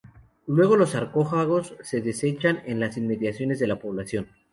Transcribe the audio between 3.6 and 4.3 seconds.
la población.